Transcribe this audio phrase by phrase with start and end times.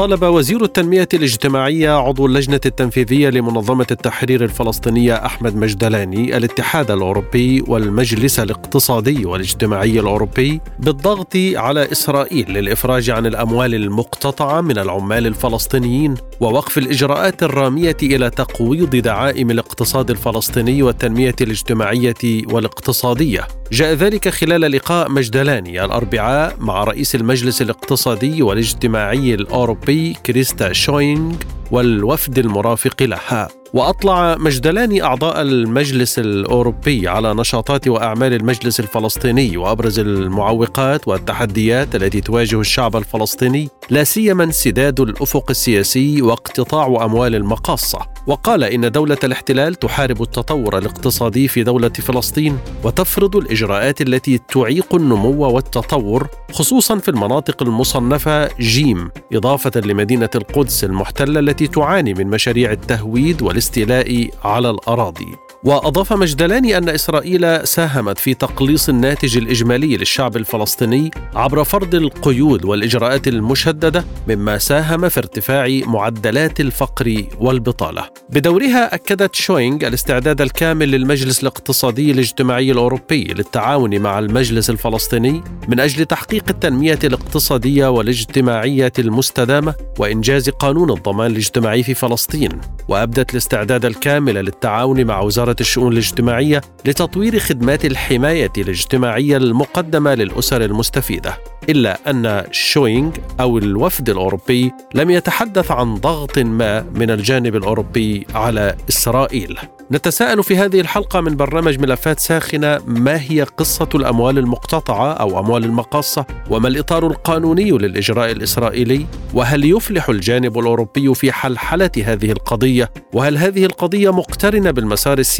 [0.00, 8.40] طالب وزير التنمية الاجتماعية عضو اللجنة التنفيذية لمنظمة التحرير الفلسطينية أحمد مجدلاني الاتحاد الأوروبي والمجلس
[8.40, 17.42] الاقتصادي والاجتماعي الأوروبي بالضغط على إسرائيل للإفراج عن الأموال المقتطعة من العمال الفلسطينيين ووقف الإجراءات
[17.42, 23.46] الرامية إلى تقويض دعائم الاقتصاد الفلسطيني والتنمية الاجتماعية والاقتصادية.
[23.72, 29.89] جاء ذلك خلال لقاء مجدلاني الأربعاء مع رئيس المجلس الاقتصادي والاجتماعي الأوروبي
[30.26, 31.34] كريستا شوينغ
[31.70, 33.48] والوفد المرافق لها.
[33.74, 42.60] وأطلع مجدلان أعضاء المجلس الأوروبي على نشاطات وأعمال المجلس الفلسطيني وأبرز المعوقات والتحديات التي تواجه
[42.60, 47.98] الشعب الفلسطيني لا سيما انسداد الأفق السياسي واقتطاع أموال المقاصة.
[48.26, 55.50] وقال إن دولة الاحتلال تحارب التطور الاقتصادي في دولة فلسطين وتفرض الإجراءات التي تعيق النمو
[55.50, 63.42] والتطور خصوصا في المناطق المصنفة جيم إضافة لمدينة القدس المحتلة التي تعاني من مشاريع التهويد
[63.42, 65.49] والاستيلاء على الأراضي.
[65.64, 73.28] وأضاف مجدلان أن إسرائيل ساهمت في تقليص الناتج الإجمالي للشعب الفلسطيني عبر فرض القيود والإجراءات
[73.28, 78.08] المشددة مما ساهم في ارتفاع معدلات الفقر والبطالة.
[78.30, 86.04] بدورها أكدت شوينغ الاستعداد الكامل للمجلس الاقتصادي الاجتماعي الأوروبي للتعاون مع المجلس الفلسطيني من أجل
[86.04, 95.04] تحقيق التنمية الاقتصادية والاجتماعية المستدامة وإنجاز قانون الضمان الاجتماعي في فلسطين وأبدت الاستعداد الكامل للتعاون
[95.04, 101.38] مع وزارة وزارة الشؤون الاجتماعية لتطوير خدمات الحماية الاجتماعية المقدمة للأسر المستفيدة
[101.68, 108.76] إلا أن شوينغ أو الوفد الأوروبي لم يتحدث عن ضغط ما من الجانب الأوروبي على
[108.88, 109.58] إسرائيل.
[109.92, 115.64] نتساءل في هذه الحلقة من برنامج ملفات ساخنة ما هي قصة الأموال المقتطعة أو أموال
[115.64, 123.38] المقاصة؟ وما الإطار القانوني للإجراء الإسرائيلي؟ وهل يفلح الجانب الأوروبي في حلحلة هذه القضية؟ وهل
[123.38, 125.39] هذه القضية مقترنة بالمسار السياسي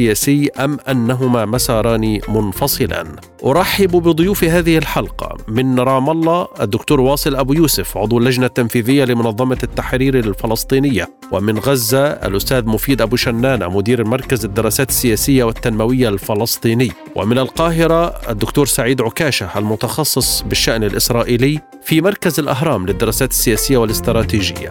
[0.58, 3.06] أم أنهما مساران منفصلان؟
[3.46, 9.58] أرحب بضيوف هذه الحلقة من رام الله الدكتور واصل أبو يوسف عضو اللجنة التنفيذية لمنظمة
[9.62, 16.92] التحرير الفلسطينية ومن غزة الأستاذ مفيد أبو شنانة مدير مركز الدراسات السياسية والتنموية الفلسطيني.
[17.16, 24.70] ومن القاهرة الدكتور سعيد عكاشة المتخصص بالشأن الإسرائيلي في مركز الأهرام للدراسات السياسية والاستراتيجية.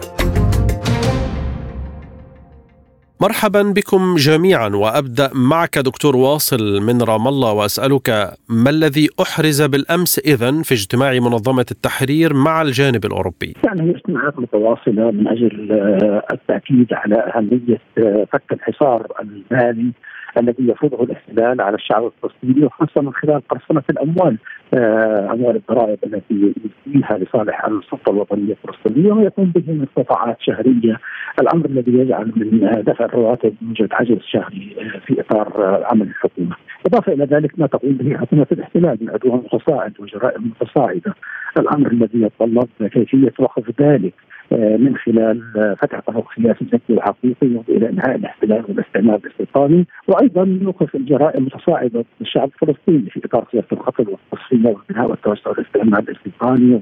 [3.22, 8.08] مرحبا بكم جميعا وأبدأ معك دكتور واصل من رام الله وأسألك
[8.48, 14.38] ما الذي أحرز بالأمس اذا في اجتماع منظمة التحرير مع الجانب الأوروبي؟ يعني هي اجتماعات
[14.38, 19.92] متواصلة من أجل آه، التأكيد على أهمية آه، فك الحصار المالي
[20.38, 24.38] الذي يفرضه الاحتلال على الشعب الفلسطيني وخاصة من خلال قرصنة الأموال
[24.74, 26.52] أموال الضرائب التي
[26.86, 31.00] يديها لصالح السلطة الوطنية الفلسطينيه ويقوم به من قطاعات شهرية
[31.40, 36.56] الأمر الذي يجعل من دفع الرواتب يوجد عجز شهري آه، في إطار آه، عمل الحكومة.
[36.86, 41.14] إضافة إلى ذلك ما تقوم به حكومة الاحتلال من عدوان متصاعد وجرائم متصاعدة.
[41.58, 44.14] الأمر الذي يتطلب كيفية وقف ذلك
[44.52, 45.42] آه، من خلال
[45.82, 52.50] فتح طرق سياسي ذكي وحقيقي إلى إنهاء الاحتلال والاستعمار الاستيطاني وأيضا يوقف الجرائم المتصاعده للشعب
[52.62, 56.80] الفلسطيني في إطار سياسة القتل والتصفية والبناء والتوسع والاستعمار الاستيطاني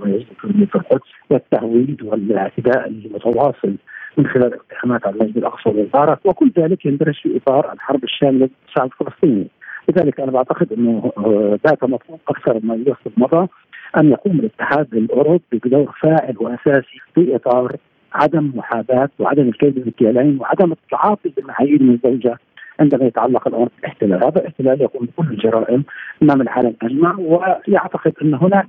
[0.67, 3.75] في القدس والتهويد والاعتداء المتواصل
[4.17, 8.53] من خلال اقتحامات على المسجد الأقصى والمبارك وكل ذلك يندرج في إطار الحرب الشاملة ضد
[8.69, 9.47] الشعب الفلسطيني
[9.89, 11.13] لذلك أنا بعتقد أنه
[11.65, 13.49] بات مطلوب أكثر ما يوصل مضى
[14.01, 17.77] أن يقوم الاتحاد الأوروبي بدور فاعل وأساسي في إطار
[18.15, 22.39] عدم محاباة وعدم الكيد بالمكيالين وعدم التعاطي بالمعايير المزدوجه
[22.81, 25.85] عندما يتعلق الأمر بالاحتلال، هذا الاحتلال يقوم بكل الجرائم
[26.23, 28.67] أمام العالم أجمع ويعتقد أن هناك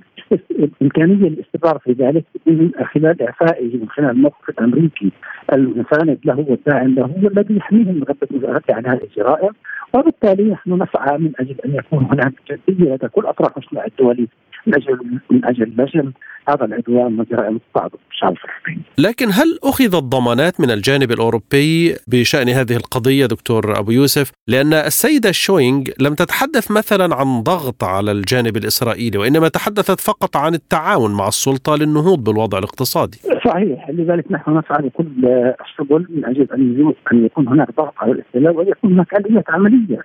[0.82, 5.12] إمكانية للاستمرار في ذلك من خلال إعفائه من خلال الموقف الامريكي
[5.52, 9.50] المساند له والداعم له والذي يحميه من غضب عن هذه الجرائم.
[9.94, 14.28] وبالتالي نحن نسعى من أجل أن يكون هناك جدية لدى كل أطراف المجتمع الدولي
[14.66, 16.12] من أجل من أجل نجم
[16.48, 18.82] هذا العدوان من جرائم التصعد الشعب الفلسطيني.
[18.98, 25.32] لكن هل اخذت ضمانات من الجانب الأوروبي بشأن هذه القضية دكتور أبو يوسف؟ لأن السيدة
[25.32, 31.28] شوينغ لم تتحدث مثلا عن ضغط على الجانب الإسرائيلي وإنما تحدثت فقط عن التعاون مع
[31.28, 33.18] السلطة للنهوض بالوضع الاقتصادي.
[33.44, 38.56] صحيح لذلك نحن نسعى بكل السبل من أجل أن أن يكون هناك ضغط على الاحتلال
[38.56, 40.02] ويكون هناك اليات عملية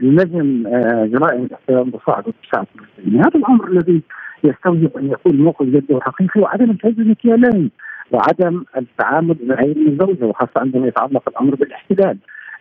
[0.00, 4.02] لازم آه، جرائم الاحتلال تصاعد الشعب الفلسطيني هذا الأمر الذي
[4.44, 7.70] يستوجب أن يكون موقف جدي وحقيقي وعدم التهجم المكيالين
[8.10, 12.18] وعدم التعامل مع الزوجة وخاصة عندما يتعلق الأمر بالاحتلال.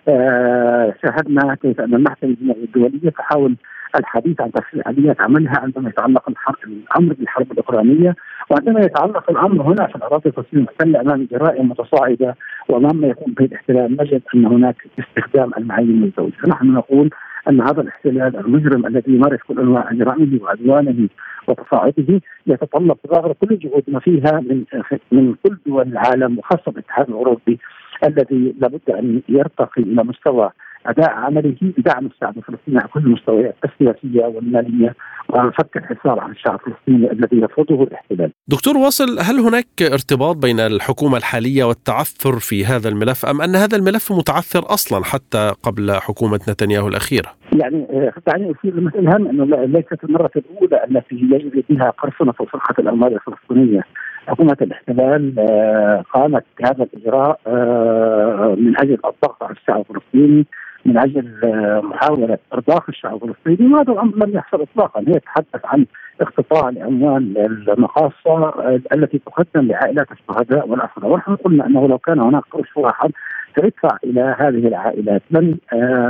[0.07, 3.56] آه شاهدنا كيف أن المحكمة الدولية تحاول
[4.00, 6.30] الحديث عن تفصيل اليات عملها عندما يتعلق
[6.68, 8.15] الأمر بالحرب الأوكرانية
[8.50, 12.36] وعندما يتعلق الأمر هنا في الأراضي الفلسطينية المحتلة أمام جرائم متصاعدة
[12.69, 17.09] وامام ما يكون به الاحتلال نجد أن هناك استخدام المعايير الزوجية، فنحن نقول
[17.50, 21.09] أن هذا الاحتلال المجرم الذي يمارس كل أنواع جرائمه وعدوانه
[21.47, 24.63] وتصاعده يتطلب تظاهر كل جهودنا فيها من
[25.12, 27.59] من كل دول العالم وخاصة الاتحاد الأوروبي
[28.03, 30.50] الذي لابد أن يرتقي إلى مستوى
[30.86, 34.96] أداء عمله بدعم الشعب الفلسطيني على كل المستويات السياسية والمالية
[35.30, 38.32] وفك الحصار عن الشعب الفلسطيني الذي يرفضه الاحتلال.
[38.48, 43.78] دكتور واصل هل هناك ارتباط بين الحكومة الحالية والتعثر في هذا الملف أم أن هذا
[43.78, 47.30] الملف متعثر أصلا حتى قبل حكومة نتنياهو الأخيرة؟
[47.62, 53.81] يعني دعني اشير لمثل أنه ليست المرة الأولى التي يجري بها قرصنة وسرقه الاموال الفلسطينية
[54.28, 60.46] حكومة الاحتلال آه، قامت بهذا الإجراء آه، من أجل الضغط على الشعب الفلسطيني
[60.86, 63.74] من أجل آه، محاولة إرضاخ الشعب الفلسطيني.
[63.74, 65.00] وهذا الأمر لم يحصل اطلاقا.
[65.08, 65.86] هي تتحدث عن
[66.22, 67.38] اقتطاع لاموال
[67.70, 68.54] المخاصة
[68.94, 71.10] التي تقدم لعائلات الشهداء والأسرى.
[71.10, 73.12] ونحن قلنا أنه لو كان هناك قرش واحد
[73.56, 75.22] سيدفع إلى هذه العائلات.
[75.32, 75.58] لن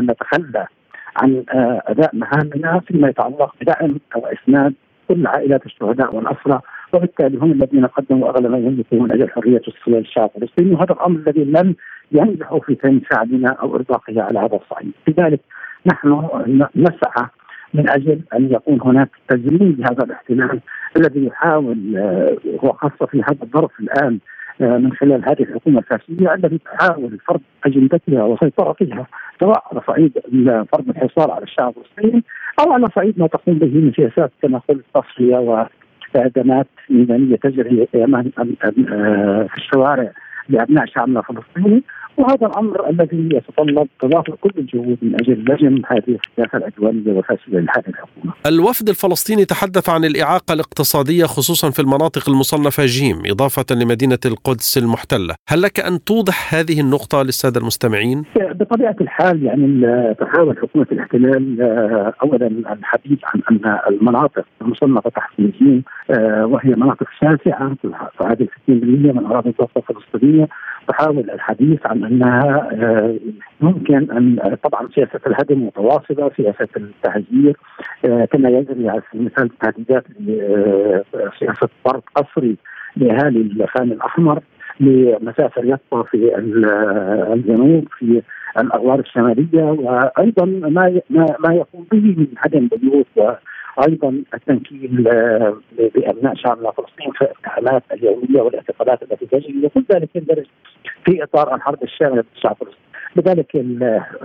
[0.09, 0.67] نتخلى
[1.15, 1.43] عن
[1.87, 4.73] أداء مهامنا فيما يتعلق بدعم واسناد
[5.07, 6.59] كل عائلات الشهداء والأسرى.
[6.93, 10.75] وبالتالي هم الذين قدموا اغلب ما يملكوا من أجل حرية الشعب الفلسطيني.
[10.75, 11.75] وهذا الأمر الذي لم
[12.11, 15.39] ينجح في فهم شعبنا أو إرضاقه على هذا الصعيد، لذلك
[15.85, 16.31] نحن
[16.75, 17.27] نسعى
[17.75, 20.59] من أجل أن يكون هناك تزمين لهذا الاحتلال
[20.97, 24.19] الذي يحاول آه، وخاصه في هذا الظرف الآن
[24.61, 29.07] آه، من خلال هذه الحكومة الفاشية التي تحاول فرض أجندتها وسيطرتها
[29.39, 30.11] سواء على صعيد
[30.73, 32.23] فرض الحصار على الشعب الفلسطيني
[32.59, 35.67] أو على صعيد ما تقوم به من سياسات كما قلت تصفية
[36.15, 37.87] وادمات ميدانية تجري
[39.47, 40.11] في الشوارع
[40.49, 41.83] لأبناء شعبنا الفلسطيني.
[42.17, 47.87] وهذا الأمر الذي يتطلب تضافر كل الجهود من أجل لجم هذه السياسة العدوانيه والفاسده لهذه
[47.87, 48.33] الحكومة.
[48.45, 55.35] الوفد الفلسطيني تحدث عن الإعاقة الاقتصادية خصوصا في المناطق المصنفة جيم إضافة لمدينة القدس المحتلة،
[55.47, 62.13] هل لك أن توضح هذه النقطة للسادة المستمعين؟ بطبيعة الحال يعني تحاول حكومة الاحتلال آه،
[62.23, 67.75] اولا الحديث عن أن المناطق المصنفة تحت جيم آه، وهي مناطق شاسعه
[68.19, 70.47] تعادل 60% من أراضي الضفة الفلسطينية
[70.87, 73.15] تحاول الحديث عن أنها آه،
[73.61, 77.57] ممكن أن طبعا سياسة الهدم متواصلة، سياسة التهجير
[78.05, 80.03] آه، كما يجري على سبيل المثال تهديدات
[81.39, 82.57] سياسة طرد قسري
[82.95, 84.39] لأهالي الخان الأحمر
[84.79, 86.37] لمسافه يطفى في
[87.33, 88.21] الجنوب في
[88.59, 91.01] الأغوار الشمالية وأيضا ما
[91.39, 93.37] ما يقوم به من هدم بيوت
[93.87, 95.57] أيضا التنكيل آه،
[95.95, 99.65] بأبناء شعبنا فلسطين في الاتهامات اليومية والاعتقالات التي تجري.
[99.65, 100.45] وكل ذلك يندرج
[101.05, 102.67] في إطار الحرب الشاملة ضد الفلسطيني
[103.15, 103.55] لذلك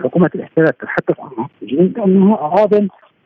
[0.04, 2.74] حكومة الاحتلال تتحدث عن انه اراض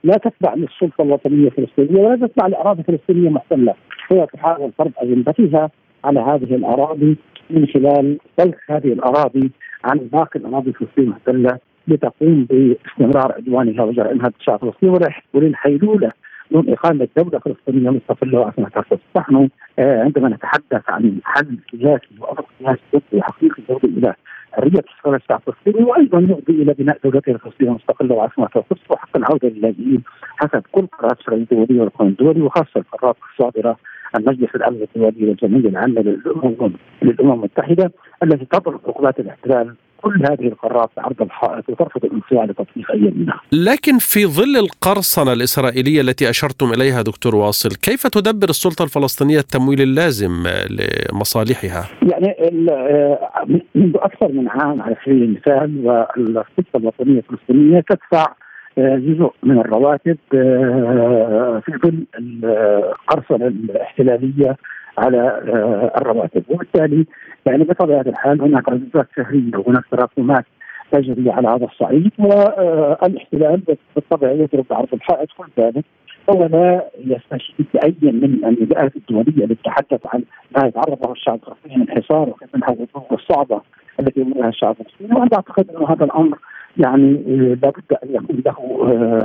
[0.05, 3.75] لا تتبع للسلطة الوطنية الفلسطينية ولا تتبع لأراضي فلسطينية محتلة.
[4.13, 5.71] هي تحاول فرض اجندتها
[6.05, 7.17] على هذه الأراضي
[7.51, 9.51] من خلال سلخ هذه الأراضي
[9.85, 11.59] عن باقي الأراضي الفلسطينية المحتلة
[11.89, 16.11] لتقوم باستمرار عدوانها وجرائمها ضد الشعب الفلسطيني وللحيلوله
[16.55, 22.45] من إقامة دولة فلسطينية مستقلة وعاصمه القدس، نحن آه، عندما نتحدث عن حل سياسي وامر
[22.59, 24.15] سياسي حقيقي يؤدي
[24.53, 29.49] حرية استقلال الشعب الفلسطيني وأيضا يؤدي إلى بناء دولته الفلسطينيه المستقله وعاصمه القدس وحق العودة
[29.49, 30.03] للاجئين
[30.37, 33.77] حسب كل قرارات الشرعيه الدوليه والقانون الدولي وخاصة القرارات الصادرة
[34.15, 37.93] عن مجلس الامن الدولي والجمعيه العامه للأمم للأمم المتحدة
[38.23, 43.41] التي تضرب عقوبات الاحتلال كل هذه القرارات عرض الحائط وترفض الانصياع لتطبيق أي منها.
[43.53, 49.81] لكن في ظل القرصنة الإسرائيلية التي أشرتم إليها دكتور واصل، كيف تدبر السلطة الفلسطينية التمويل
[49.81, 50.33] اللازم
[50.71, 52.37] لمصالحها؟ يعني
[52.71, 58.35] آه، منذ أكثر من عام على سبيل المثال والسلطة الوطنيه الفلسطينية تدفع
[58.79, 64.57] جزء من الرواتب آه، في ظل القرصنة الاحتلالية
[64.99, 66.45] على آه، الرواتب.
[66.49, 67.07] وبالتالي
[67.47, 70.45] يعني بطبيعة الحال هناك عزوزات شهرية وهناك تراكمات
[70.93, 73.63] تجري على هذا الصعيد والإحتلال
[73.97, 75.29] بالطبع يضرب بعرض الحائط.
[75.37, 75.85] كل ذلك
[76.31, 80.23] هو لا يستشهد بأي من النداءات الدولية التي تتحدث عن
[80.57, 83.61] ما يتعرض له الشعب الفلسطيني من حصار وكيف الظروف الصعبة
[84.01, 86.39] التي يمرها الشعب الفلسطيني وأنا أعتقد انه هذا الأمر
[86.79, 88.57] يعني لابد أن يكون له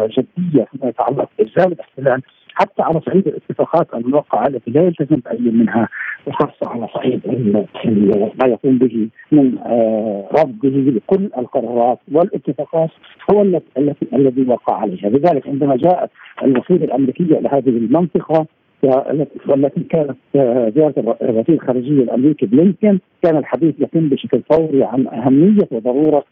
[0.07, 2.21] جدية فيما يتعلق بالزام الاحتلال.
[2.59, 5.87] حتى على صعيد الاتفاقات الموقعة التي لا يلتزم بأي منها
[6.27, 7.21] وخاصة على صعيد
[8.41, 12.89] ما يقوم به من آه، رفضه لكل القرارات والاتفاقات
[13.31, 13.41] هو
[13.77, 16.09] التي الذي وقع عليها، لذلك عندما جاءت
[16.43, 18.45] الوفود الأمريكية إلى هذه المنطقة
[19.47, 25.67] والتي كانت آه، زيارة الوزير الخارجية الأمريكي بلينكن كان الحديث يتم بشكل فوري عن أهمية
[25.71, 26.23] وضرورة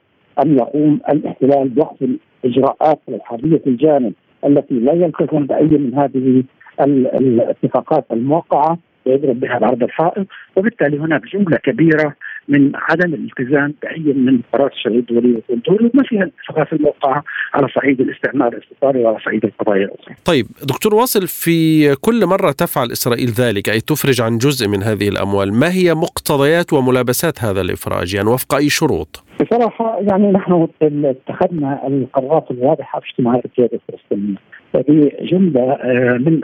[0.41, 2.09] أن يقوم الاحتلال بوقف
[2.43, 4.13] الإجراءات الحربية الجانب
[4.45, 6.43] التي لا يلتزم بأي من هذه
[6.79, 12.15] الاتفاقات الموقعة ويضرب بها العرض الحائط وبالتالي هناك جملة كبيرة
[12.47, 18.01] من عدم الالتزام بأي من قرارات الشرعيه الدولية والدول وما فيها الاتفاقات الموقعة على صعيد
[18.01, 20.15] الاستعمار الاستيطاني وعلى صعيد القضايا الأخرى.
[20.25, 25.09] طيب دكتور واصل في كل مرة تفعل إسرائيل ذلك أي تفرج عن جزء من هذه
[25.09, 31.87] الأموال، ما هي مقتضيات وملابسات هذا الإفراج يعني وفق أي شروط؟ بصراحة يعني نحن اتخذنا
[31.87, 34.35] القرارات الواضحة في اجتماعات القيادة الفلسطينية.
[34.75, 36.41] هذه جملة آه، من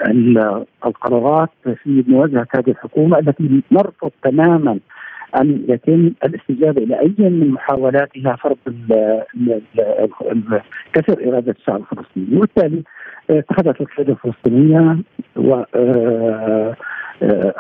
[0.85, 1.50] القرارات
[1.83, 4.79] في مواجهة هذه الحكومة التي نرفض تماما
[5.41, 8.57] أن يتم الاستجابة إلى أي من محاولاتها فرض
[10.93, 12.38] كسر إرادة الشعب الفلسطيني.
[12.38, 12.83] وبالتالي
[13.29, 14.97] آه، اتخذت القيادة الفلسطينية
[15.35, 16.75] و آه،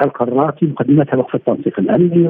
[0.03, 2.29] القرارات في مقدمتها وقف التنسيق الأمني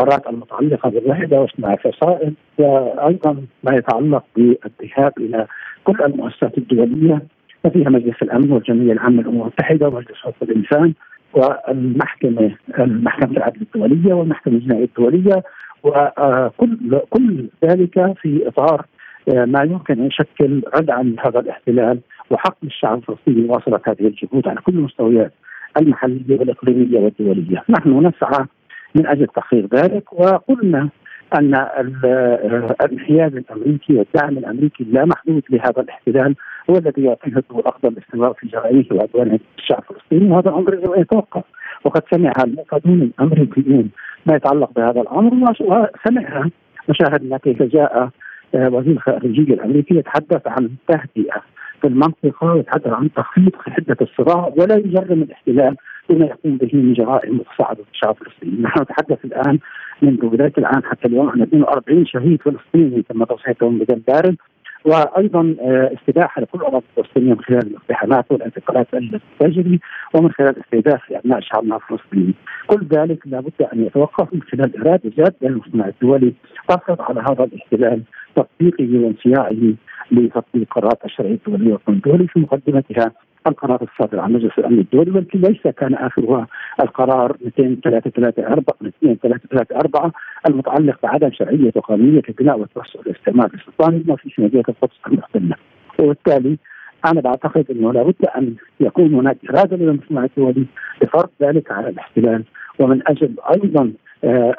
[0.00, 5.46] والقرارات المتعلقة بالوحدة واجتماع الفصائل وأيضا ما يتعلق بالذهاب إلى
[5.84, 7.22] كل المؤسسات الدولية
[7.64, 10.92] وفيها مجلس الأمن والجمعية العامة للأمم المتحدة ومجلس حقوق الإنسان
[11.34, 15.42] والمحكمة محكمه العدل الدولية والمحكمة الجنائيه الدولية
[15.82, 18.86] وكل كل ذلك في إطار
[19.34, 22.00] آه، ما يمكن أن يشكل ردعا لهذا الاحتلال
[22.30, 25.32] وحق للشعب الفلسطيني مواصلة هذه الجهود على كل المستويات
[25.80, 28.46] المحلية والإقليمية والدولية، نحن نسعى
[28.96, 30.88] من أجل تحقيق ذلك وقلنا
[31.34, 31.54] أن
[32.84, 36.34] الانحياز الأمريكي والدعم الأمريكي اللامحدود لهذا الاحتلال
[36.70, 41.44] هو الذي يعطيه الضوء الاخضر للاستمرار في جرائمه وعدوانه الشعب الفلسطيني وهذا الامر أن يتوقف
[41.84, 43.90] وقد سمع المفادون الأمريكيون
[44.26, 46.50] ما يتعلق بهذا الأمر وسمعها
[46.88, 48.10] وشاهدنا كيف جاء
[48.54, 51.42] آه، وزير الخارجية الأمريكي يتحدث عن تهدئة
[51.80, 55.76] في المنطقة ويتحدث عن تخفيض حدة الصراع ولا يجرم الاحتلال
[56.08, 59.58] بما يقوم به من جرائم متصاعده في الشعب الفلسطيني، نحن نتحدث الآن
[60.02, 64.36] منذ بدايه العام حتى اليوم عن 42 شهيد فلسطيني تم تصحيحهم بدم بارد
[64.86, 69.80] وأيضا آه، استباحه لكل الاراضي الفلسطينية من خلال الاقتحامات والاعتقالات التي تجري
[70.14, 72.34] ومن خلال استهداف أبناء شعبنا الفلسطيني.
[72.66, 76.32] كل ذلك لابد أن يتوقف من خلال إرادة جاده للمجتمع الدولي
[76.68, 78.02] تفرض على هذا الاحتلال
[78.36, 79.74] تطبيقه وانصياعه
[80.10, 83.12] لتطبيق قرارات الشرعية الدولية والقانون الدولي في مقدمتها
[83.46, 86.46] القرار الصادر عن مجلس الأمن الدولي والتي ليس كان آخرها
[86.80, 90.12] القرار 2334 2334
[90.48, 95.54] المتعلق بعدم شرعية وقانونية البناء والتوسع الاستعمار الاستيطاني بما في مدينه القدس المحتله
[95.98, 96.58] وبالتالي
[97.04, 100.66] أنا بعتقد إنه لابد أن يكون هناك إرادة للمجتمع الدولي
[101.02, 102.44] لفرض ذلك على الاحتلال
[102.78, 103.92] ومن أجل أيضا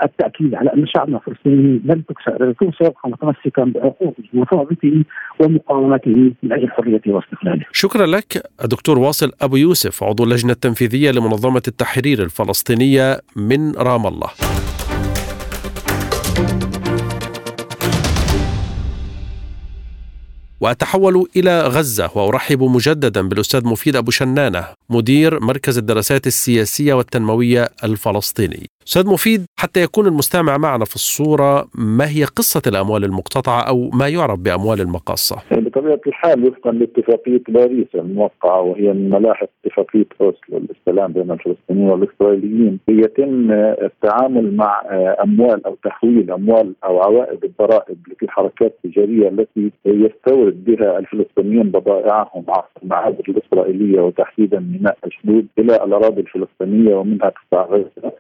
[0.04, 5.04] التأكيد على أن شعبنا الفلسطيني لن تكسر سيبقى متمسكا بحقوقه وثوابته
[5.40, 7.66] ومقاومته من أجل حريته واستقلاله.
[7.72, 14.30] شكرا لك الدكتور واصل أبو يوسف عضو اللجنة التنفيذية لمنظمة التحرير الفلسطينية من رام الله.
[20.62, 28.68] وأتحول إلى غزة وأرحب مجددا بالأستاذ مفيد أبو شنانة مدير مركز الدراسات السياسية والتنموية الفلسطيني
[28.88, 34.08] أستاذ مفيد حتى يكون المستمع معنا في الصورة ما هي قصة الأموال المقتطعة أو ما
[34.08, 41.14] يعرف بأموال المقاصة؟ بطبيعة الحال وفقا لاتفاقية باريس الموقعة وهي من ملاحق اتفاقية أوسلو للسلام
[41.14, 44.82] بين الفلسطينيين والإسرائيليين يتم التعامل مع
[45.24, 52.46] أموال أو تحويل أموال أو عوائد الضرائب في الحركات التجارية التي يستورد بها الفلسطينيين بضائعهم
[52.50, 58.12] عبر المعابر الإسرائيلية وتحديدا ميناء أشدود إلى الأراضي الفلسطينية ومنها قطاع غزة.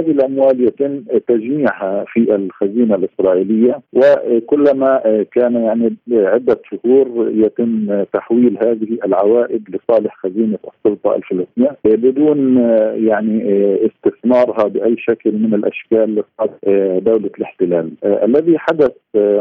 [0.00, 8.98] هذه الأموال يتم تجميعها في الخزينة الإسرائيلية وكلما كان يعني عده شهور يتم تحويل هذه
[9.04, 12.56] العوائد لصالح خزينة السلطة الفلسطينية بدون
[13.06, 13.42] يعني
[13.86, 16.22] استثمارها بأي شكل من الأشكال
[17.04, 17.90] دولة الاحتلال.
[18.04, 18.92] الذي حدث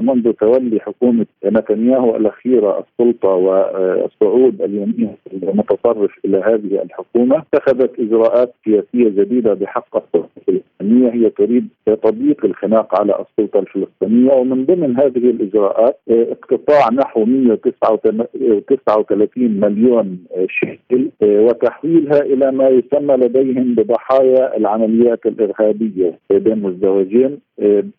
[0.01, 9.09] منذ تولي حكومة نتنياهو الأخيرة السلطة والصعود اليمين المتطرف إلى هذه الحكومة اتخذت إجراءات سياسية
[9.23, 11.67] جديدة بحق السلطة الفلسطينية هي تريد
[12.03, 22.21] تضييق الخناق على السلطة الفلسطينية ومن ضمن هذه الإجراءات اقتطاع نحو 139 مليون شيكل وتحويلها
[22.21, 27.39] إلى ما يسمى لديهم بضحايا العمليات الإرهابية بين الزوجين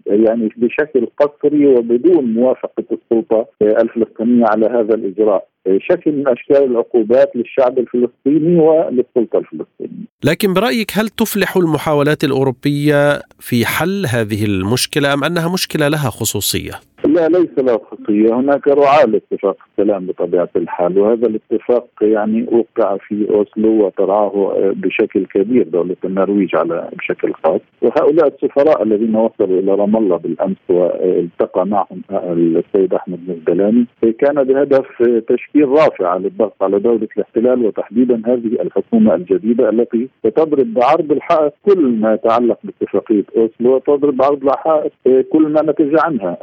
[0.06, 5.46] يعني بشكل قسري وبدون موافقة السلطة الفلسطينية على هذا الإجراء.
[5.78, 10.06] شكل من أشكال العقوبات للشعب الفلسطيني وللسلطة الفلسطينية.
[10.24, 16.72] لكن برأيك هل تفلح المحاولات الأوروبية في حل هذه المشكلة أم أنها مشكلة لها خصوصية؟
[17.04, 23.26] لا ليس له خصوصيه، هناك رعاة لاتفاق السلام بطبيعة الحال وهذا الاتفاق يعني وقع في
[23.30, 29.96] أوسلو وترعاه بشكل كبير دولة النرويج على بشكل خاص، وهؤلاء السفراء الذين وصلوا إلى رام
[29.96, 33.86] الله بالأمس والتقى معهم السيد أحمد مزدلاني
[34.18, 34.86] كان بهدف
[35.28, 41.80] تشكيل رافع للضغط على دولة الاحتلال وتحديدا هذه الحكومة الجديدة التي ستضرب بعرض الحائط كل
[42.00, 44.92] ما يتعلق باتفاقية أوسلو وتضرب بعرض الحائط
[45.32, 46.36] كل ما نتج عنها.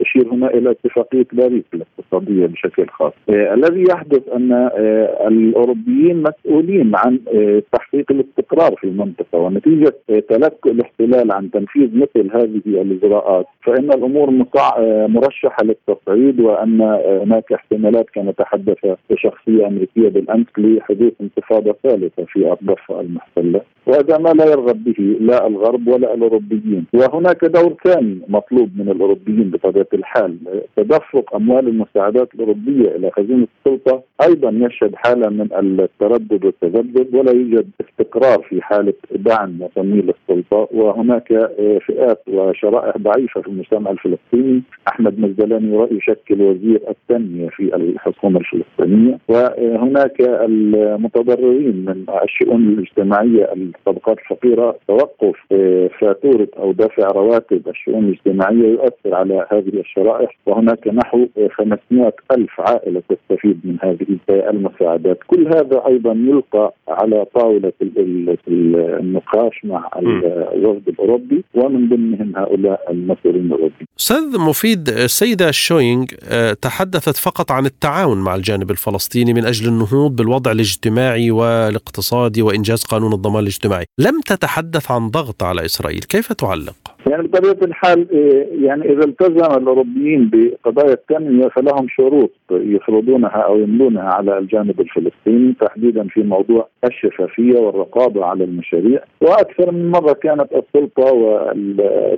[0.00, 0.74] أشير هنا إلى
[1.06, 3.12] اتفاقيه باريس الاقتصادية بشكل خاص.
[3.28, 9.94] آه الذي يحدث أن آه الأوروبيين مسؤولين عن آه تحقيق الاستقرار في المنطقة ونتيجة
[10.28, 14.30] تلكؤ الاحتلال عن تنفيذ مثل هذه الإجراءات فإن الأمور
[15.08, 16.80] مرشحة للتصعيد وأن
[17.22, 18.76] هناك احتمالات كما تحدث
[19.16, 25.46] شخصية أمريكية بالأمس لحدوث انتفاضة ثالثة في الضفه المحتلة وهذا ما لا يرغب به لا
[25.46, 30.36] الغرب ولا الأوروبيين وهناك دور ثاني مطلوب من الأوروبيين بطبيعة الحال
[30.96, 34.02] تدفق أموال المساعدات الأوروبية إلى خزينة السلطة.
[34.28, 40.68] أيضا يشهد حالة من التردد والتذبذب ولا يوجد استقرار في حالة دعم وتمويل السلطة.
[40.72, 41.28] وهناك
[41.86, 44.62] فئات وشرائح ضعيفة في المجتمع الفلسطيني.
[44.88, 49.18] أحمد مزدلاني يشكل وزير التنميه في الحكومة الفلسطينية.
[49.28, 54.76] وهناك المتضررين من الشؤون الاجتماعية الطبقات الفقيرة.
[54.88, 55.36] توقف
[56.00, 60.36] فاتورة أو دفع رواتب الشؤون الاجتماعية يؤثر على هذه الشرائح.
[60.46, 61.26] وهناك نحو
[61.58, 65.18] 500 ألف عائلة تستفيد من هذه المساعدات.
[65.26, 67.72] كل هذا أيضا يلقى على طاولة
[69.00, 69.90] النقاش مع
[70.54, 73.86] الوفد الأوروبي ومن ضمنهم هؤلاء المسؤولين الأوروبيين.
[74.00, 76.04] أستاذ مفيد السيدة شوينغ
[76.62, 83.12] تحدثت فقط عن التعاون مع الجانب الفلسطيني من أجل النهوض بالوضع الاجتماعي والاقتصادي وإنجاز قانون
[83.12, 83.84] الضمان الاجتماعي.
[83.98, 88.06] لم تتحدث عن ضغط على إسرائيل كيف تعلق؟ يعني بطبيعة الحال
[88.62, 96.08] يعني إذا التزم الأوروبيين بقضايا التنميه فلهم شروط يفرضونها أو يملونها على الجانب الفلسطيني تحديدا
[96.08, 99.00] في موضوع الشفافية والرقابة على المشاريع.
[99.20, 101.36] وأكثر من مرة كانت السلطة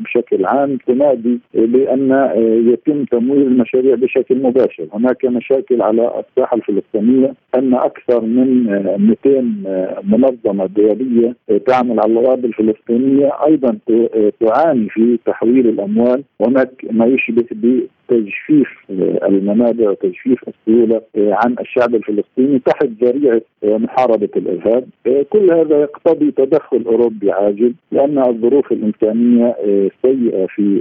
[0.01, 2.31] بشكل عام تنادي بان
[2.73, 8.65] يتم تمويل المشاريع بشكل مباشر، هناك مشاكل على الساحة الفلسطينية أن أكثر من
[9.25, 9.41] 200
[10.03, 11.35] منظمة دولية
[11.67, 13.79] تعمل على الأراضي الفلسطينية أيضا
[14.41, 17.47] تعاني في تحويل الأموال هناك ما يشبه
[18.09, 18.69] بتجفيف
[19.29, 24.85] المنابع وتجفيف السيولة عن الشعب الفلسطيني تحت ذريعة محاربة الإرهاب.
[25.31, 29.57] كل هذا يقتضي تدخل أوروبي عاجل لأن الظروف الإمكانية
[30.03, 30.81] سيئة في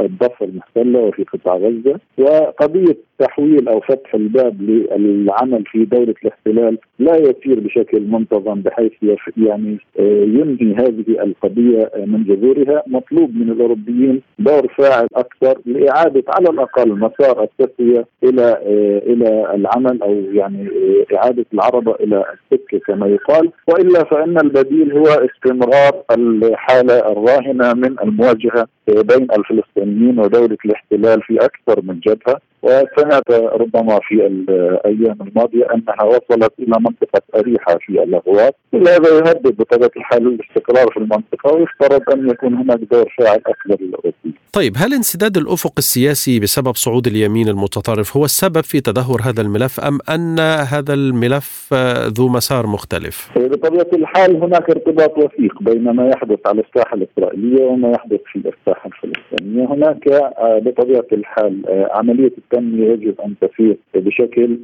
[0.00, 2.00] الضفه المحتلة وفي قطاع غزة.
[2.18, 8.92] وقضية تحويل أو فتح الباب للعمل في دولة الاحتلال لا يسير بشكل منتظم بحيث
[9.36, 12.82] يعني ينهي هذه القضية من جذورها.
[12.86, 18.58] مطلوب من الأوروبيين دور فاعل أكثر لإعادة على الاقل مسار التسوية إلى
[19.06, 20.68] إلى العمل أو يعني
[21.14, 23.50] إعادة العربه إلى السكه كما يقال.
[23.68, 31.82] وإلا فإن البديل هو استمرار الحالة الراهنة من المواجهة بين الفلسطينيين ودولة الاحتلال في أكثر
[31.82, 32.40] من جبهة.
[32.62, 39.56] وسمعت ربما في الأيام الماضية أنها وصلت إلى منطقة أريحة في الاغواط، كل هذا يهدد
[39.56, 44.34] بطبيعة الحال الاستقرار في المنطقة ويفترض أن يكون هناك دور فاعل أكبر للاوروبيين.
[44.52, 49.80] طيب هل انسداد الأفق السياسي بسبب صعود اليمين المتطرف هو السبب في تدهور هذا الملف
[49.80, 50.38] أم أن
[50.72, 51.74] هذا الملف
[52.18, 57.90] ذو مسار مختلف؟ بطبيعة الحال هناك ارتباط وثيق بين ما يحدث على الساحة الإسرائيلية وما
[57.90, 64.56] يحدث في الساحة الفلسطينية، هناك بطبيعة الحال عملية التنميه يجب أن تسير بشكل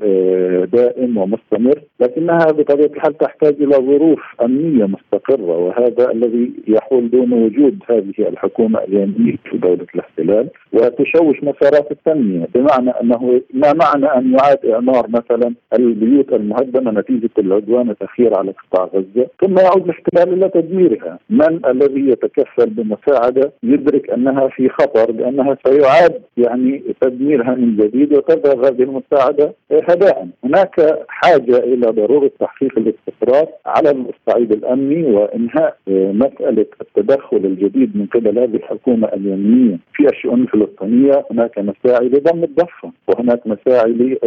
[0.73, 7.79] دائم ومستمر، لكنها بطبيعة الحال تحتاج إلى ظروف أمنية مستقرة وهذا الذي يحول دون وجود
[7.91, 14.67] هذه الحكومة اليمينيه في دولة الاحتلال وتشوش مسارات التنمية بمعنى أنه ما معنى أن يعاد
[14.67, 21.19] إعمار مثلا البيوت المهدمة نتيجة العدوان الأخير على قطاع غزة ثم يعود الاحتلال إلى تدميرها.
[21.31, 28.65] من الذي يتكفل بمساعدة يدرك أنها في خطر بأنها سيعاد يعني تدميرها من جديد وتذهب
[28.65, 37.37] هذه المساعدة هباء هناك حاجة إلى ضرورة تحقيق الاستقرار على الصعيد الأمني وإنهاء مسألة التدخل
[37.37, 41.25] الجديد من قبل هذه الحكومة اليمنية في الشؤون الفلسطينية.
[41.31, 44.19] هناك مساعي لضم الضفة وهناك مساعي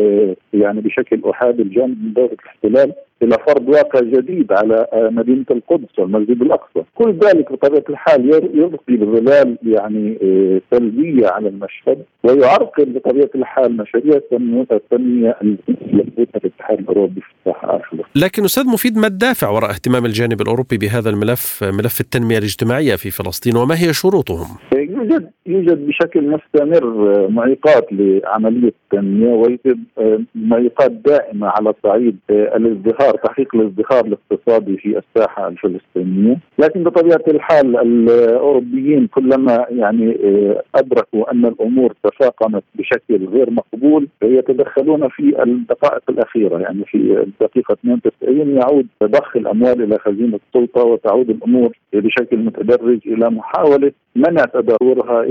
[0.53, 2.93] يعني بشكل أحادي الجانب من دولة الاحتلال.
[3.23, 8.95] إلى فرض واقع جديد على آه، مدينة القدس والمسجد الأقصى، كل ذلك بطبيعة الحال يلقي
[8.95, 14.67] بظلال يعني آه، سلبية على المشهد ويعرقل بطبيعة الحال مشاريع التنميه
[15.41, 18.25] التي الاتحاد الأوروبي في الساحه الفلسطينيه.
[18.25, 23.11] لكن أستاذ مفيد ما الدافع وراء اهتمام الجانب الأوروبي بهذا الملف ملف التنمية الاجتماعية في
[23.11, 29.83] فلسطين وما هي شروطهم؟ يوجد يوجد بشكل مستمر آه، معيقات لعملية التنميه ويوجد
[30.35, 37.77] معيقات دائمة على صعيد الازدهار الازدهار تحقيق الازدهار الاقتصادي في الساحة الفلسطينية، لكن بطبيعة الحال
[37.77, 46.59] الأوروبيين كلما يعني آه، أدركوا أن الأمور تفاقمت بشكل غير مقبول يتدخلون في الدقائق الأخيرة.
[46.59, 53.29] يعني في الدقيقة 92 يعود ضخ الأموال إلى خزينة السلطة وتعود الأمور بشكل متدرج إلى
[53.29, 55.23] محاولة منع تدهورها آه،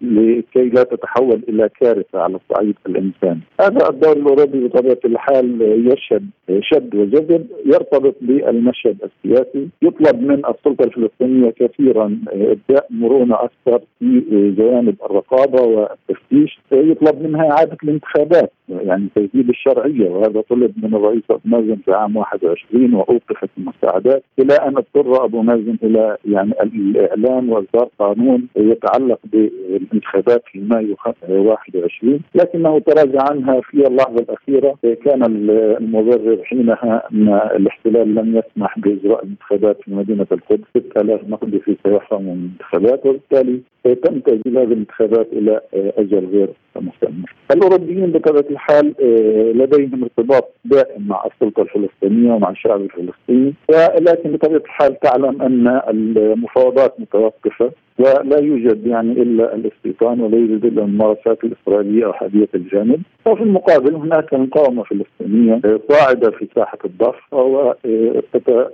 [0.00, 3.40] لكي لا تتحول إلى كارثة على الصعيد الانساني.
[3.60, 6.26] هذا الدور الأوروبي بطبيعة الحال يشهد
[6.60, 14.22] شد وجذب يرتبط بالمشهد السياسي، يطلب من السلطة الفلسطينية كثيرا إبداء مرونة أكثر في
[14.58, 21.40] جوانب الرقابة والتفتيش، يطلب منها إعادة الانتخابات يعني تجديد الشرعية وهذا طلب من الرئيس أبو
[21.44, 27.88] مازن في عام 21 وأوقفت المساعدات إلى أن اضطر أبو مازن إلى يعني الاعلان وإصدار
[27.98, 30.96] قانون يتعلق بالانتخابات في مايو
[31.28, 34.74] 21 لكنه تراجع عنها في اللحظة الأخيرة.
[35.04, 40.64] كان المبرر حينها أن الاحتلال لم يسمح بإجراء الانتخابات في مدينة القدس.
[40.76, 47.24] 6000 مقدسي سيحرم من الانتخابات وبالتالي تم تاجيل هذه الانتخابات إلى أجل غير مسمى.
[47.54, 53.54] الأوروبيين بطبيعة الحال آه، لديهم ارتباط دائم مع السلطة الفلسطينية ومع الشعب الفلسطيني.
[53.68, 57.70] ولكن بطبيعة الحال تعلم أن المفاوضات متوقفة.
[58.00, 63.02] ولا يوجد يعني إلا الاستيطان ولا يوجد إلا الممارسات الإسرائيلية احاديه الجانب.
[63.26, 65.60] وفي المقابل هناك مقاومة فلسطينية
[65.90, 67.74] صاعدة في ساحة الضفة و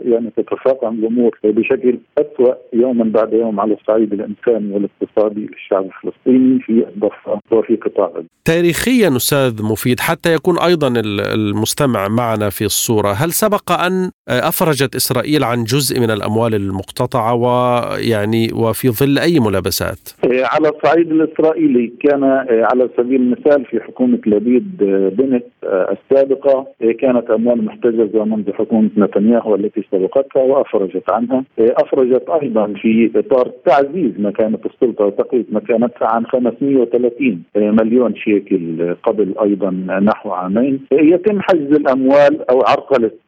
[0.05, 6.87] يعني تتفاقم الأمور بشكل اسوء يوما بعد يوم على الصعيد الإنساني والاقتصادي للشعب الفلسطيني في
[6.95, 8.13] الضفة وفي قطاع
[8.45, 10.93] تاريخيا أستاذ مفيد حتى يكون أيضا
[11.35, 18.49] المستمع معنا في الصورة، هل سبق أن أفرجت إسرائيل عن جزء من الأموال المقتطعة ويعني
[18.53, 24.77] وفي ظل اي ملابسات؟ على الصعيد الإسرائيلي كان على سبيل المثال في حكومة لبيد
[25.19, 26.67] بنت السابقة
[27.01, 34.13] كانت أموال محتجزة منذ حكومة نتنياهو التي سبقتها وأفرجت عنها، أفرجت أيضا في إطار تعزيز
[34.19, 39.71] مكانة السلطة وتقوية مكانتها عن 530 مليون شيكل قبل أيضا
[40.03, 43.26] نحو عامين، يتم حجز الأموال أو عرقله آه،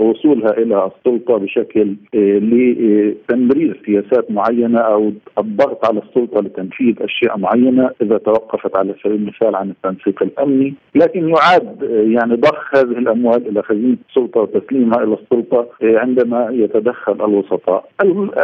[0.00, 7.90] وصولها إلى السلطة بشكل آه، لتمرير سياسات معينة أو الضغط على السلطة لتنفيذ أشياء معينة
[8.02, 13.48] إذا توقفت على سبيل المثال عن التنسيق الأمني، لكن يعاد آه، يعني ضخ هذه الأموال
[13.48, 17.88] إلى خزينة السلطة وتسليمها إلى السلطة عندما يتدخل الوسطاء.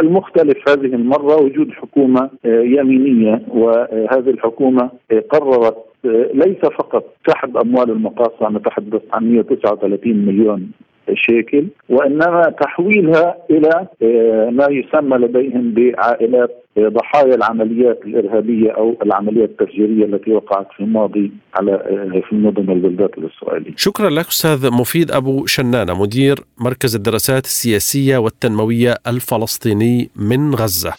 [0.02, 4.90] المختلف هذه المرة وجود حكومة يمينية وهذه الحكومة
[5.30, 5.87] قررت
[6.34, 10.70] ليس فقط سحب أموال المقاصة نتحدث عن 139 مليون
[11.14, 19.48] شيكل وإنما تحويلها إلى آه، ما يسمى لديهم بعائلات آه، ضحايا العمليات الإرهابية أو العمليات
[19.48, 23.72] التفجيرية التي وقعت في الماضي على آه، في المدن والبلدات الإسرائيلية.
[23.76, 30.92] شكرا لك أستاذ مفيد أبو شنانة مدير مركز الدراسات السياسية والتنموية الفلسطيني من غزة.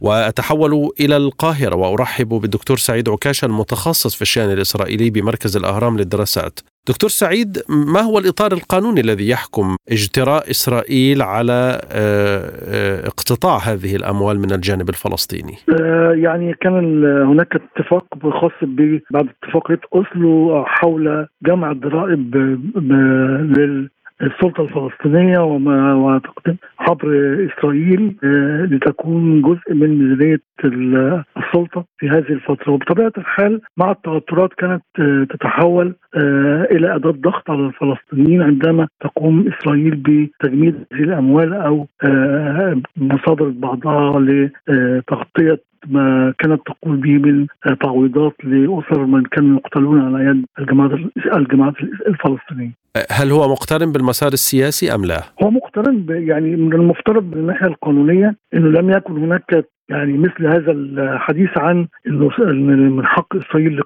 [0.00, 6.60] وأتحول إلى القاهرة وأرحب بالدكتور سعيد عكاشة المتخصص في الشأن الإسرائيلي بمركز الأهرام للدراسات.
[6.88, 7.58] دكتور سعيد
[7.92, 14.52] ما هو الإطار القانوني الذي يحكم اجتراء إسرائيل على آه، آه، اقتطاع هذه الأموال من
[14.52, 18.04] الجانب الفلسطيني؟ آه، يعني كان هناك اتفاق
[18.40, 18.52] خاص
[19.10, 22.30] بعد اتفاقية أوسلو حول جمع الضرائب
[24.22, 27.08] السلطة الفلسطينية وما وتقدم عبر
[27.46, 30.40] إسرائيل آه، لتكون جزء من ميزانية
[31.36, 32.72] السلطة في هذه الفترة.
[32.72, 35.94] وبطبيعة الحال مع التوترات كانت آه، تتحول
[36.70, 41.86] إلى أداة ضغط على الفلسطينيين عندما تقوم إسرائيل بتجميد هذه الأموال أو
[42.96, 47.46] مصادره بعضها لتغطية ما كانت تقول به من
[47.82, 50.92] تعويضات لأسر من كانوا يقتلون على يد الجماعات
[51.36, 51.74] الجماعات
[52.06, 52.72] الفلسطينية.
[53.10, 58.36] هل هو مقترن بالمسار السياسي أم لا؟ هو مقترن يعني من المفترض من الناحية القانونية
[58.54, 62.30] إنه لم يكن هناك يعني مثل هذا الحديث عن إنه
[62.90, 63.80] من حق اسرائيل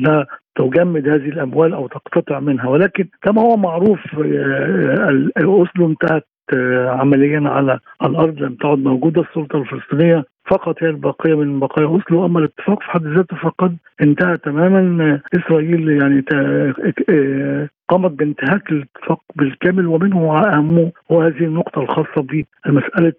[0.00, 4.00] لا تجمد هذه الأموال أو تقتطع منها ولكن كما هو معروف
[5.38, 6.26] اوسلو انتهت
[7.00, 12.26] عمليا على الأرض لم تعد موجودة السلطة الفلسطينية فقط هي الباقيه من بقايا أوسلو.
[12.26, 15.20] أما الاتفاق في حد ذاته فقد انتهى تماما.
[15.34, 16.24] إسرائيل يعني
[17.88, 22.26] قامت بانتهاك الاتفاق بالكامل ومنه اهمه هو هذه النقطة الخاصة
[22.66, 23.12] بمسألة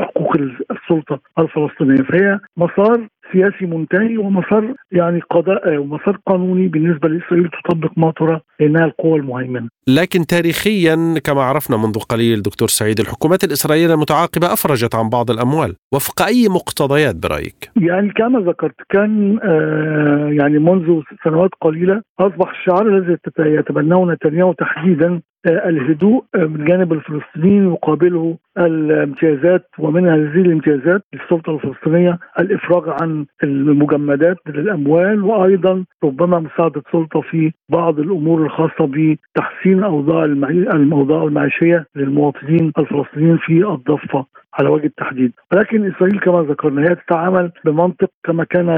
[0.00, 0.36] حقوق
[0.70, 2.02] السلطة الفلسطينية.
[2.02, 8.84] فهي مسار سياسي منتهي ومسار يعني قضاء ومسار قانوني بالنسبة لإسرائيل تطبق ما ترى انها
[8.84, 9.68] القوى المهيمنة.
[9.88, 15.76] لكن تاريخيا كما عرفنا منذ قليل دكتور سعيد الحكومات الإسرائيلية المتعاقبة أفرجت عن بعض الأموال
[15.94, 22.88] وفق أي مقتضيات برأيك؟ يعني كما ذكرت كان آه يعني منذ سنوات قليلة أصبح الشعار
[22.88, 31.54] الذي يتبناه نتنياهو تحديدا الهدوء آه، من جانب الفلسطينيين يقابله الامتيازات ومن هذه الامتيازات للسلطة
[31.54, 40.24] الفلسطينية الإفراج عن المجمدات للأموال وأيضا ربما مساعدة السلطه في بعض الأمور الخاصة بتحسين أوضاع
[40.24, 44.26] الاوضاع المعيشية للمواطنين الفلسطينيين في الضفة.
[44.54, 48.68] على وجه التحديد ولكن إسرائيل كما ذكرنا هي تتعامل بمنطق كما كان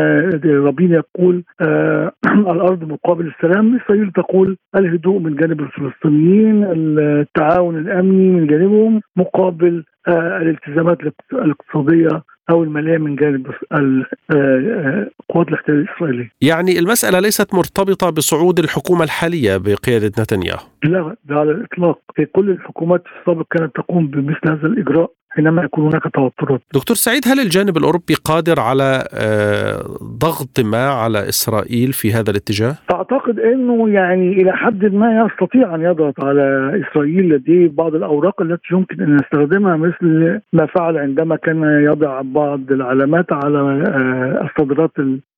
[0.44, 2.12] رابين يقول آه
[2.52, 6.64] الأرض مقابل السلام إسرائيل تقول الهدوء من جانب الفلسطينيين
[6.98, 10.98] التعاون الأمني من جانبهم مقابل آه الالتزامات
[11.32, 14.04] الاقتصادية أو المالية من جانب آه،
[14.36, 16.30] آه، قوات الاحتلال الاسرائيلي.
[16.42, 20.66] يعني المسألة ليست مرتبطة بصعود الحكومة الحالية بقيادة نتنياهو.
[20.84, 25.84] لا على الإطلاق، في كل الحكومات في السابق كانت تقوم بمثل هذا الإجراء حينما يكون
[25.84, 32.12] هناك توترات دكتور سعيد هل الجانب الأوروبي قادر على آه، ضغط ما على إسرائيل في
[32.12, 36.46] هذا الاتجاه؟ أعتقد أنه يعني إلى حد ما يستطيع أن يضغط على
[36.82, 42.72] إسرائيل لديه بعض الأوراق التي يمكن أن يستخدمها مثل ما فعل عندما كان يضع بعض
[42.72, 44.90] العلامات على آه، الصادرات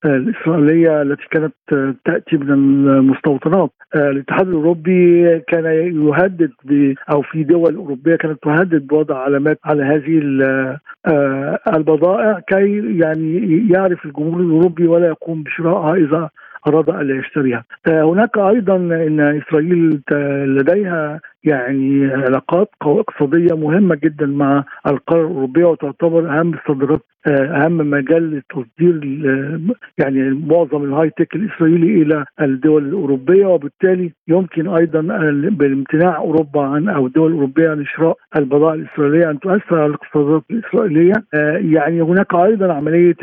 [0.04, 1.54] الإسرائيلية التي كانت
[2.04, 6.52] تأتي من المستوطنات آه، الاتحاد الأوروبي كان يهدد
[7.10, 10.20] أو في دول أوروبية كانت تهدد بوضع علامات على هذه
[11.06, 16.30] آه، البضائع كي يعني يعرف الجمهور الأوروبي ولا يقوم بشرائها إذا
[16.68, 17.64] أراد الا يشتريها.
[17.88, 20.00] آه، هناك أيضا إن إسرائيل
[20.58, 28.36] لديها يعني علاقات اقتصادية مهمة جدا مع القاره الأوروبية وتعتبر أهم الصادرات آه، أهم مجال
[28.36, 29.00] لتصدير
[29.98, 33.46] يعني معظم الهاي تك الإسرائيلي إلى الدول الأوروبية.
[33.46, 35.00] وبالتالي يمكن أيضا
[35.50, 41.12] بامتناع أوروبا عن أو الدول الأوروبية عن شراء البضائع الإسرائيلية أن تؤثر على الاقتصادات الإسرائيلية.
[41.34, 43.16] آه، يعني هناك أيضا عملية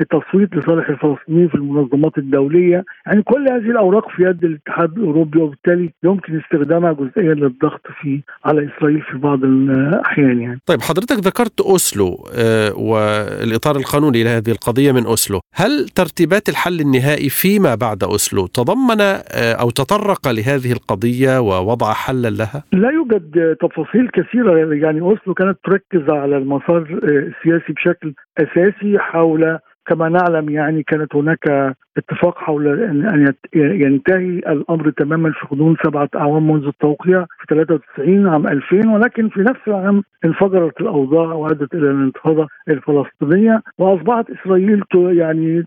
[0.00, 2.84] التصويت لصالح الفلسطينيين في المنظمات الدولية.
[3.06, 8.68] يعني كل هذه الأوراق في يد الاتحاد الأوروبي وبالتالي يمكن استخدامها جزئيا للضغط في على
[8.68, 10.60] إسرائيل في بعض الأحيان يعني.
[10.66, 17.28] طيب حضرتك ذكرت أوسلو آه، والإطار القانوني لهذه القضية من أوسلو، هل ترتيبات الحل النهائي
[17.28, 24.08] فيما بعد أوسلو تضمن آه، أو تطرق لهذه القضية ووضع حلا لها؟ لا يوجد تفاصيل
[24.08, 30.82] كثيرة يعني أوسلو كانت تركز على المسار آه، السياسي بشكل أساسي حول كما نعلم يعني
[30.82, 37.46] كانت هناك اتفاق حول ان ينتهي الأمر تماما في غضون سبعة أعوام منذ التوقيع في
[37.54, 44.82] 93 عام 2000 ولكن في نفس العام انفجرت الأوضاع وادت إلى الانتفاضه الفلسطينية وأصبحت إسرائيل
[44.94, 45.64] يعني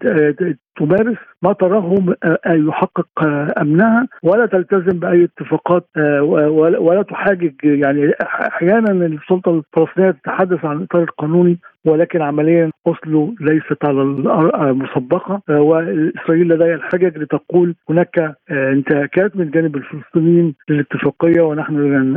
[0.80, 1.96] تمارس ما تراه
[2.48, 3.08] يحقق
[3.62, 5.86] أمنها ولا تلتزم بأي اتفاقات
[6.80, 14.04] ولا تحاجج يعني أحيانا السلطة الفلسطينية تتحدث عن الاطار القانوني ولكن عمليا أوسلو ليست على
[14.74, 15.42] مسبقة
[16.24, 21.74] اسرائيل لديها الحجج لتقول هناك آه، انتهاكات من جانب الفلسطينيين للاتفاقية ونحن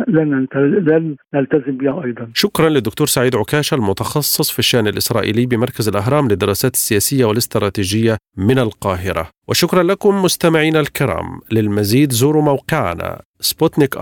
[0.09, 0.47] لن
[0.89, 2.29] لن نلتزم بها أيضا.
[2.35, 9.29] شكرا للدكتور سعيد عكاشه المتخصص في الشأن الإسرائيلي بمركز الأهرام للدراسات السياسية والاستراتيجية من القاهرة.
[9.49, 13.97] وشكرا لكم مستمعينا الكرام للمزيد زوروا موقعنا سبوتنيك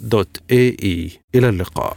[0.00, 1.96] دوت اي إلى اللقاء.